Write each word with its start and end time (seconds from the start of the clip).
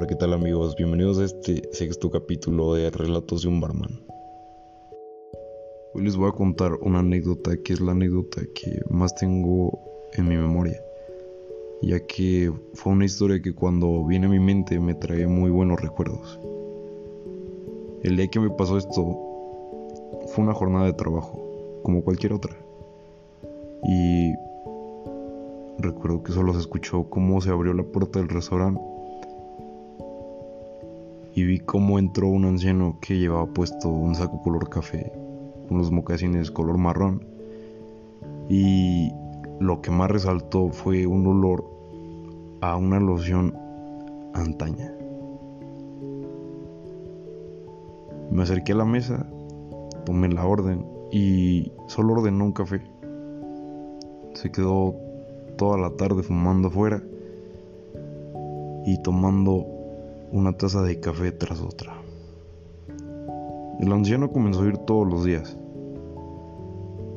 ¿qué 0.00 0.16
tal 0.16 0.32
amigos? 0.32 0.74
Bienvenidos 0.74 1.18
a 1.20 1.24
este 1.24 1.62
sexto 1.70 2.10
capítulo 2.10 2.74
de 2.74 2.90
Relatos 2.90 3.42
de 3.42 3.48
un 3.48 3.60
Barman. 3.60 4.00
Hoy 5.94 6.02
les 6.02 6.16
voy 6.16 6.28
a 6.28 6.32
contar 6.32 6.72
una 6.80 7.00
anécdota 7.00 7.56
que 7.62 7.74
es 7.74 7.80
la 7.80 7.92
anécdota 7.92 8.40
que 8.52 8.80
más 8.90 9.14
tengo 9.14 9.78
en 10.14 10.26
mi 10.26 10.36
memoria, 10.36 10.82
ya 11.82 12.04
que 12.04 12.52
fue 12.74 12.94
una 12.94 13.04
historia 13.04 13.40
que 13.40 13.54
cuando 13.54 14.04
viene 14.04 14.26
a 14.26 14.30
mi 14.30 14.40
mente 14.40 14.80
me 14.80 14.94
trae 14.94 15.28
muy 15.28 15.50
buenos 15.50 15.80
recuerdos. 15.80 16.40
El 18.02 18.16
día 18.16 18.26
que 18.26 18.40
me 18.40 18.50
pasó 18.50 18.78
esto 18.78 19.04
fue 20.26 20.42
una 20.42 20.54
jornada 20.54 20.86
de 20.86 20.94
trabajo, 20.94 21.80
como 21.84 22.02
cualquier 22.02 22.32
otra. 22.32 22.56
Y 23.84 24.32
recuerdo 25.78 26.24
que 26.24 26.32
solo 26.32 26.54
se 26.54 26.60
escuchó 26.60 27.04
cómo 27.08 27.40
se 27.40 27.50
abrió 27.50 27.72
la 27.72 27.84
puerta 27.84 28.18
del 28.18 28.30
restaurante 28.30 28.80
y 31.34 31.44
vi 31.44 31.58
cómo 31.60 31.98
entró 31.98 32.28
un 32.28 32.44
anciano 32.44 32.98
que 33.00 33.18
llevaba 33.18 33.46
puesto 33.46 33.88
un 33.88 34.14
saco 34.14 34.42
color 34.42 34.68
café, 34.68 35.12
unos 35.70 35.90
mocasines 35.90 36.50
color 36.50 36.78
marrón 36.78 37.26
y 38.48 39.10
lo 39.60 39.80
que 39.80 39.90
más 39.90 40.10
resaltó 40.10 40.68
fue 40.70 41.06
un 41.06 41.26
olor 41.26 41.64
a 42.60 42.76
una 42.76 43.00
loción 43.00 43.56
antaña. 44.34 44.92
Me 48.30 48.42
acerqué 48.42 48.72
a 48.72 48.76
la 48.76 48.84
mesa, 48.84 49.26
tomé 50.04 50.28
la 50.28 50.46
orden 50.46 50.86
y 51.10 51.72
solo 51.86 52.14
ordenó 52.14 52.44
un 52.44 52.52
café. 52.52 52.80
Se 54.34 54.50
quedó 54.50 54.94
toda 55.56 55.78
la 55.78 55.90
tarde 55.90 56.22
fumando 56.22 56.68
afuera 56.68 57.02
y 58.84 59.00
tomando 59.02 59.81
una 60.32 60.56
taza 60.56 60.82
de 60.82 60.98
café 60.98 61.30
tras 61.30 61.60
otra. 61.60 61.92
El 63.80 63.92
anciano 63.92 64.32
comenzó 64.32 64.62
a 64.62 64.66
ir 64.68 64.78
todos 64.78 65.06
los 65.06 65.24
días, 65.24 65.58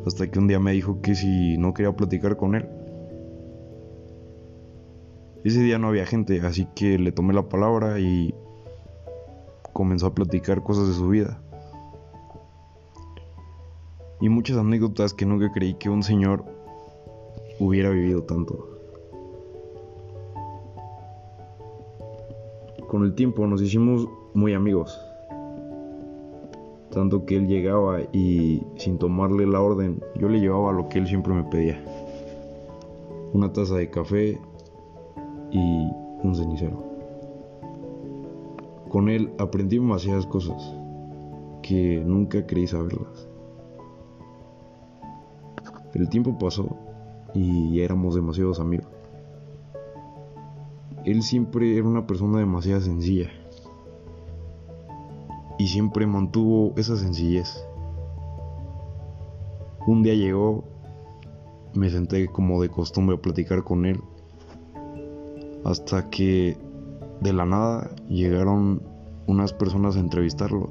hasta 0.06 0.30
que 0.30 0.38
un 0.38 0.48
día 0.48 0.60
me 0.60 0.74
dijo 0.74 1.02
que 1.02 1.16
si 1.16 1.58
no 1.58 1.74
quería 1.74 1.96
platicar 1.96 2.36
con 2.36 2.56
él. 2.56 2.68
Ese 5.46 5.62
día 5.62 5.80
no 5.80 5.88
había 5.88 6.06
gente, 6.06 6.42
así 6.42 6.68
que 6.76 7.00
le 7.00 7.14
tomé 7.14 7.34
la 7.34 7.48
palabra 7.48 8.00
y 8.00 8.36
comenzó 9.72 10.08
a 10.08 10.14
platicar 10.14 10.62
cosas 10.62 10.90
de 10.90 10.94
su 10.94 11.08
vida. 11.08 11.42
Y 14.20 14.28
muchas 14.28 14.58
anécdotas 14.58 15.14
que 15.14 15.26
nunca 15.26 15.52
creí 15.54 15.76
que 15.76 15.90
un 15.90 16.04
señor 16.04 16.44
hubiera 17.60 17.92
vivido 17.92 18.24
tanto. 18.24 18.75
Con 22.96 23.04
el 23.04 23.14
tiempo 23.14 23.46
nos 23.46 23.62
hicimos 23.62 24.08
muy 24.34 24.54
amigos. 24.54 24.98
Tanto 26.92 27.26
que 27.26 27.36
él 27.36 27.46
llegaba 27.46 28.00
y 28.14 28.64
sin 28.78 28.98
tomarle 28.98 29.46
la 29.46 29.60
orden, 29.60 30.02
yo 30.18 30.30
le 30.30 30.40
llevaba 30.40 30.72
lo 30.72 30.88
que 30.88 31.00
él 31.00 31.06
siempre 31.06 31.34
me 31.34 31.44
pedía. 31.44 31.84
Una 33.34 33.52
taza 33.52 33.76
de 33.76 33.90
café 33.90 34.40
y 35.52 35.92
un 36.24 36.36
cenicero. 36.36 36.82
Con 38.88 39.10
él 39.10 39.30
aprendí 39.40 39.76
demasiadas 39.76 40.26
cosas 40.26 40.74
que 41.64 42.02
nunca 42.06 42.48
creí 42.48 42.66
saberlas. 42.66 43.28
El 45.94 46.08
tiempo 46.08 46.40
pasó 46.40 46.78
y 47.34 47.82
éramos 47.82 48.16
demasiados 48.16 48.62
amigos 48.62 48.95
él 51.06 51.22
siempre 51.22 51.78
era 51.78 51.88
una 51.88 52.08
persona 52.08 52.40
demasiado 52.40 52.82
sencilla. 52.82 53.30
Y 55.60 55.68
siempre 55.68 56.08
mantuvo 56.08 56.74
esa 56.78 56.98
sencillez. 56.98 57.64
Un 59.88 60.02
día 60.02 60.16
llegó, 60.16 60.64
me 61.76 61.90
senté 61.92 62.28
como 62.28 62.62
de 62.62 62.70
costumbre 62.70 63.16
a 63.16 63.22
platicar 63.22 63.64
con 63.64 63.86
él. 63.86 64.02
Hasta 65.64 66.10
que 66.10 66.58
de 67.22 67.34
la 67.34 67.46
nada 67.46 67.92
llegaron 68.10 68.82
unas 69.28 69.54
personas 69.54 69.96
a 69.96 70.00
entrevistarlo. 70.00 70.70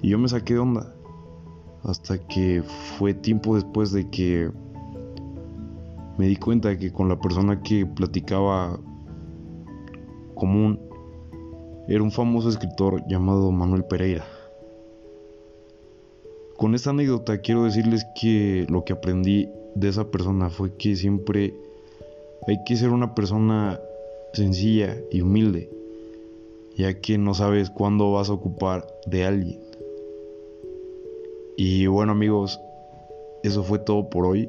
Y 0.00 0.08
yo 0.08 0.18
me 0.18 0.28
saqué 0.28 0.54
de 0.54 0.60
onda. 0.60 0.94
Hasta 1.84 2.18
que 2.26 2.62
fue 2.96 3.12
tiempo 3.12 3.54
después 3.54 3.92
de 3.92 4.08
que 4.08 4.50
me 6.18 6.26
di 6.26 6.36
cuenta 6.36 6.68
de 6.68 6.78
que 6.78 6.92
con 6.92 7.08
la 7.08 7.18
persona 7.18 7.62
que 7.62 7.86
platicaba 7.86 8.78
común 10.34 10.78
era 11.88 12.02
un 12.02 12.12
famoso 12.12 12.48
escritor 12.48 13.02
llamado 13.08 13.50
Manuel 13.50 13.84
Pereira. 13.84 14.24
Con 16.56 16.74
esta 16.74 16.90
anécdota 16.90 17.38
quiero 17.38 17.64
decirles 17.64 18.06
que 18.20 18.66
lo 18.68 18.84
que 18.84 18.92
aprendí 18.92 19.48
de 19.74 19.88
esa 19.88 20.10
persona 20.10 20.50
fue 20.50 20.76
que 20.76 20.96
siempre 20.96 21.54
hay 22.46 22.62
que 22.64 22.76
ser 22.76 22.90
una 22.90 23.14
persona 23.14 23.80
sencilla 24.32 24.96
y 25.10 25.22
humilde, 25.22 25.70
ya 26.76 27.00
que 27.00 27.18
no 27.18 27.34
sabes 27.34 27.70
cuándo 27.70 28.12
vas 28.12 28.30
a 28.30 28.34
ocupar 28.34 28.86
de 29.06 29.24
alguien. 29.24 29.60
Y 31.56 31.86
bueno 31.86 32.12
amigos, 32.12 32.60
eso 33.42 33.62
fue 33.62 33.78
todo 33.78 34.08
por 34.08 34.26
hoy. 34.26 34.48